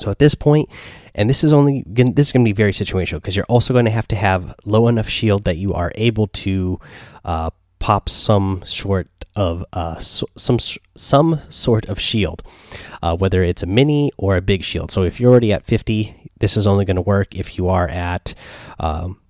So 0.00 0.10
at 0.10 0.18
this 0.18 0.34
point, 0.34 0.68
and 1.14 1.28
this 1.28 1.44
is 1.44 1.52
only 1.52 1.84
this 1.86 2.28
is 2.28 2.32
going 2.32 2.44
to 2.44 2.48
be 2.48 2.54
very 2.54 2.72
situational 2.72 3.16
because 3.16 3.36
you're 3.36 3.44
also 3.46 3.74
going 3.74 3.84
to 3.84 3.90
have 3.90 4.08
to 4.08 4.16
have 4.16 4.54
low 4.64 4.88
enough 4.88 5.08
shield 5.08 5.44
that 5.44 5.58
you 5.58 5.74
are 5.74 5.92
able 5.94 6.28
to 6.28 6.80
uh, 7.24 7.50
pop 7.78 8.08
some 8.08 8.62
sort 8.64 9.08
of 9.36 9.64
uh, 9.72 9.98
some 9.98 10.58
some 10.96 11.40
sort 11.50 11.86
of 11.86 12.00
shield, 12.00 12.42
uh, 13.02 13.16
whether 13.16 13.42
it's 13.42 13.62
a 13.62 13.66
mini 13.66 14.10
or 14.16 14.36
a 14.36 14.40
big 14.40 14.64
shield. 14.64 14.90
So 14.90 15.02
if 15.02 15.20
you're 15.20 15.30
already 15.30 15.52
at 15.52 15.64
50, 15.64 16.30
this 16.38 16.56
is 16.56 16.66
only 16.66 16.86
going 16.86 16.96
to 16.96 17.02
work 17.02 17.34
if 17.34 17.58
you 17.58 17.68
are 17.68 17.88
at, 17.88 18.34
um, 18.80 19.20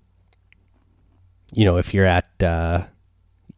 you 1.51 1.65
know, 1.65 1.77
if 1.77 1.93
you're 1.93 2.05
at 2.05 2.41
uh, 2.41 2.85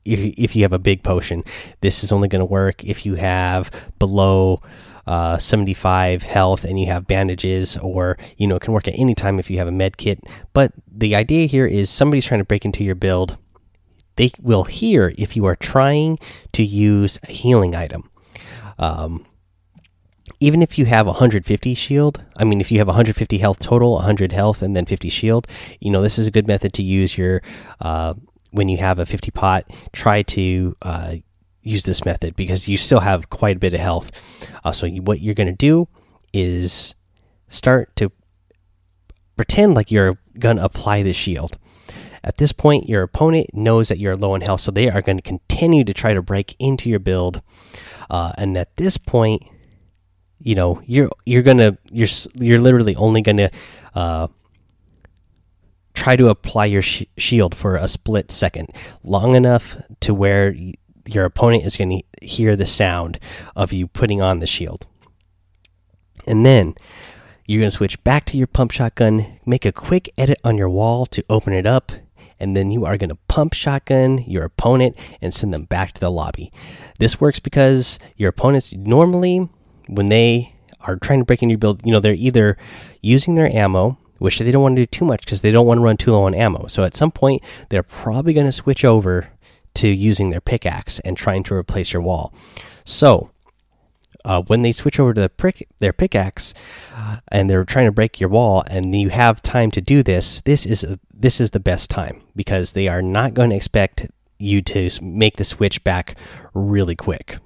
if, 0.05 0.33
if 0.38 0.55
you 0.55 0.62
have 0.63 0.74
a 0.74 0.79
big 0.79 1.03
potion. 1.03 1.43
This 1.81 2.03
is 2.03 2.12
only 2.12 2.27
going 2.27 2.39
to 2.39 2.45
work 2.45 2.83
if 2.83 3.05
you 3.05 3.15
have 3.15 3.71
below 4.00 4.62
uh, 5.07 5.38
75 5.38 6.24
health 6.24 6.63
and 6.63 6.79
you 6.79 6.88
have 6.88 7.07
bandages, 7.07 7.77
or 7.77 8.17
you 8.38 8.47
know, 8.47 8.55
it 8.55 8.62
can 8.62 8.74
work 8.74 8.88
at 8.88 8.97
any 8.97 9.15
time 9.15 9.39
if 9.39 9.50
you 9.50 9.57
have 9.57 9.67
a 9.67 9.71
med 9.71 9.97
kit. 9.97 10.19
But 10.53 10.71
the 10.91 11.15
idea 11.15 11.47
here 11.47 11.65
is 11.65 11.89
somebody's 11.89 12.25
trying 12.25 12.39
to 12.39 12.45
break 12.45 12.65
into 12.65 12.83
your 12.83 12.95
build. 12.95 13.38
They 14.15 14.31
will 14.41 14.63
hear 14.63 15.13
if 15.17 15.35
you 15.35 15.45
are 15.45 15.55
trying 15.55 16.19
to 16.53 16.63
use 16.63 17.19
a 17.24 17.31
healing 17.31 17.75
item. 17.75 18.09
Um, 18.79 19.25
even 20.39 20.62
if 20.62 20.77
you 20.77 20.85
have 20.85 21.05
150 21.05 21.74
shield, 21.74 22.24
I 22.38 22.43
mean, 22.43 22.59
if 22.59 22.71
you 22.71 22.79
have 22.79 22.88
150 22.88 23.38
health 23.38 23.59
total, 23.59 23.93
100 23.93 24.31
health, 24.31 24.62
and 24.62 24.75
then 24.75 24.85
50 24.85 25.09
shield, 25.09 25.47
you 25.79 25.91
know, 25.91 26.01
this 26.01 26.17
is 26.17 26.27
a 26.27 26.31
good 26.31 26.47
method 26.47 26.74
to 26.74 26.83
use 26.83 27.17
your 27.17 27.41
uh, 27.79 28.15
when 28.55 28.69
you 28.69 28.77
have 28.77 29.00
a 29.00 29.05
50 29.05 29.31
pot, 29.31 29.65
try 29.91 30.21
to 30.24 30.75
uh, 30.81 31.15
use 31.62 31.83
this 31.83 32.05
method 32.05 32.35
because 32.35 32.67
you 32.67 32.77
still 32.77 33.01
have 33.01 33.29
quite 33.29 33.57
a 33.57 33.59
bit 33.59 33.74
of 33.74 33.79
health. 33.79 34.12
Uh, 34.63 34.71
so, 34.71 34.85
you, 34.85 35.01
what 35.01 35.21
you're 35.21 35.35
going 35.35 35.47
to 35.47 35.53
do 35.53 35.88
is 36.33 36.95
start 37.47 37.95
to 37.97 38.12
pretend 39.35 39.75
like 39.75 39.91
you're 39.91 40.17
going 40.39 40.57
to 40.57 40.63
apply 40.63 41.03
the 41.03 41.13
shield. 41.13 41.57
At 42.24 42.38
this 42.38 42.51
point, 42.51 42.89
your 42.89 43.03
opponent 43.03 43.53
knows 43.53 43.89
that 43.89 44.00
you're 44.00 44.17
low 44.17 44.33
in 44.33 44.41
health, 44.41 44.62
so 44.62 44.71
they 44.71 44.89
are 44.89 45.01
going 45.01 45.17
to 45.17 45.21
continue 45.21 45.83
to 45.83 45.93
try 45.93 46.13
to 46.13 46.21
break 46.21 46.55
into 46.57 46.89
your 46.89 47.00
build. 47.00 47.41
Uh, 48.09 48.31
and 48.38 48.57
at 48.57 48.75
this 48.77 48.97
point, 48.97 49.43
you 50.39 50.53
know 50.53 50.81
you're 50.85 51.09
you're 51.25 51.41
gonna 51.41 51.77
you're 51.91 52.07
you're 52.35 52.59
literally 52.59 52.95
only 52.95 53.21
gonna 53.21 53.50
uh, 53.95 54.27
try 55.96 56.16
to 56.16 56.28
apply 56.28 56.66
your 56.66 56.82
sh 56.82 57.04
shield 57.18 57.56
for 57.56 57.75
a 57.75 57.88
split 57.88 58.30
second, 58.32 58.70
long 59.04 59.34
enough 59.34 59.78
to 60.02 60.14
where 60.14 60.56
your 61.08 61.25
opponent 61.25 61.66
is 61.66 61.78
going 61.78 62.02
to 62.02 62.25
hear 62.25 62.56
the 62.56 62.66
sound 62.66 63.20
of 63.56 63.74
you 63.74 63.88
putting 63.88 64.22
on 64.22 64.40
the 64.40 64.48
shield. 64.48 64.86
And 66.28 66.46
then 66.46 66.75
you're 67.46 67.62
going 67.62 67.72
to 67.72 67.78
switch 67.78 68.04
back 68.04 68.25
to 68.25 68.38
your 68.38 68.48
pump 68.48 68.72
shotgun, 68.72 69.40
make 69.46 69.66
a 69.66 69.72
quick 69.72 70.12
edit 70.18 70.40
on 70.44 70.58
your 70.58 70.70
wall 70.70 71.06
to 71.08 71.24
open 71.30 71.54
it 71.54 71.66
up, 71.66 71.92
and 72.40 72.56
then 72.56 72.72
you 72.72 72.86
are 72.86 72.98
going 72.98 73.10
to 73.10 73.18
pump 73.28 73.54
shotgun 73.54 74.20
your 74.28 74.44
opponent 74.44 74.98
and 75.22 75.34
send 75.34 75.54
them 75.54 75.66
back 75.66 75.94
to 75.94 76.02
the 76.02 76.12
lobby. 76.12 76.52
This 77.00 77.22
works 77.22 77.40
because 77.40 78.00
your 78.18 78.30
opponents 78.30 78.74
normally, 78.74 79.48
when 79.88 80.10
they 80.10 80.56
are 80.82 80.98
trying 80.98 81.20
to 81.20 81.25
break 81.25 81.44
in 81.44 81.50
your 81.50 81.60
build, 81.60 81.86
you 81.86 81.92
know, 81.92 82.00
they're 82.00 82.14
either 82.14 82.58
using 83.02 83.36
their 83.36 83.54
ammo 83.56 83.98
which 84.25 84.39
they 84.39 84.50
don't 84.50 84.63
want 84.63 84.75
to 84.75 84.82
do 84.82 84.88
too 84.88 85.05
much 85.05 85.20
because 85.24 85.41
they 85.41 85.51
don't 85.51 85.67
want 85.67 85.77
to 85.77 85.84
run 85.84 85.98
too 85.98 86.12
low 86.12 86.24
on 86.24 86.34
ammo. 86.34 86.65
So 86.65 86.84
at 86.84 86.96
some 86.96 87.12
point, 87.12 87.44
they're 87.70 87.84
probably 87.84 88.34
going 88.34 88.48
to 88.48 88.51
switch 88.51 88.84
over 88.84 89.29
to 89.75 89.88
using 89.88 90.32
their 90.32 90.41
pickaxe 90.41 91.00
and 91.01 91.15
trying 91.15 91.44
to 91.44 91.53
replace 91.53 91.94
your 91.94 92.01
wall. 92.01 92.34
So 92.86 93.29
uh, 94.25 94.41
when 94.41 94.63
they 94.63 94.72
switch 94.72 95.00
over 95.00 95.13
to 95.13 95.22
the 95.22 95.29
prick, 95.29 95.67
their 95.77 95.94
pickaxe 95.94 96.55
uh, 96.96 97.17
and 97.27 97.48
they're 97.48 97.63
trying 97.65 97.86
to 97.86 97.91
break 97.91 98.20
your 98.20 98.29
wall, 98.29 98.63
and 98.65 99.00
you 99.00 99.10
have 99.10 99.44
time 99.44 99.70
to 99.70 99.79
do 99.79 100.01
this, 100.01 100.41
this 100.41 100.65
is 100.65 100.84
a, 100.84 101.00
this 101.13 101.39
is 101.39 101.51
the 101.51 101.60
best 101.60 101.91
time 101.91 102.20
because 102.36 102.72
they 102.72 102.88
are 102.88 103.03
not 103.03 103.36
going 103.36 103.51
to 103.51 103.55
expect 103.55 104.08
you 104.39 104.63
to 104.63 104.89
make 105.03 105.38
the 105.38 105.44
switch 105.44 105.84
back 105.84 106.17
really 106.55 106.96
quick. 106.96 107.38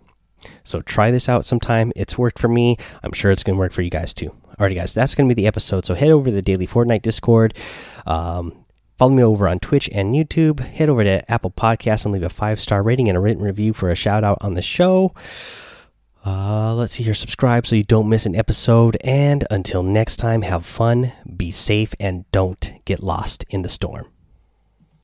So 0.63 0.81
try 0.81 1.11
this 1.11 1.27
out 1.27 1.43
sometime. 1.43 1.91
It's 1.97 2.17
worked 2.17 2.39
for 2.39 2.47
me. 2.47 2.77
I'm 3.03 3.11
sure 3.11 3.31
it's 3.31 3.43
going 3.43 3.57
to 3.57 3.59
work 3.59 3.73
for 3.73 3.81
you 3.81 3.89
guys 3.89 4.13
too. 4.13 4.33
Alrighty, 4.59 4.75
guys, 4.75 4.93
that's 4.93 5.15
going 5.15 5.29
to 5.29 5.33
be 5.33 5.41
the 5.41 5.47
episode. 5.47 5.85
So 5.85 5.95
head 5.95 6.09
over 6.09 6.25
to 6.29 6.35
the 6.35 6.41
Daily 6.41 6.67
Fortnite 6.67 7.01
Discord. 7.01 7.53
Um, 8.05 8.65
follow 8.97 9.11
me 9.11 9.23
over 9.23 9.47
on 9.47 9.59
Twitch 9.59 9.89
and 9.93 10.13
YouTube. 10.13 10.59
Head 10.59 10.89
over 10.89 11.03
to 11.05 11.31
Apple 11.31 11.51
Podcasts 11.51 12.03
and 12.03 12.13
leave 12.13 12.23
a 12.23 12.29
five 12.29 12.59
star 12.59 12.83
rating 12.83 13.07
and 13.07 13.17
a 13.17 13.21
written 13.21 13.43
review 13.43 13.71
for 13.71 13.89
a 13.89 13.95
shout 13.95 14.25
out 14.25 14.37
on 14.41 14.55
the 14.55 14.61
show. 14.61 15.13
Uh, 16.25 16.75
let's 16.75 16.93
see 16.93 17.03
here. 17.03 17.13
Subscribe 17.13 17.65
so 17.65 17.77
you 17.77 17.83
don't 17.83 18.09
miss 18.09 18.25
an 18.25 18.35
episode. 18.35 18.97
And 19.01 19.47
until 19.49 19.81
next 19.81 20.17
time, 20.17 20.41
have 20.41 20.65
fun, 20.65 21.13
be 21.37 21.51
safe, 21.51 21.95
and 21.97 22.29
don't 22.33 22.73
get 22.83 23.01
lost 23.01 23.45
in 23.49 23.61
the 23.61 23.69
storm. 23.69 24.07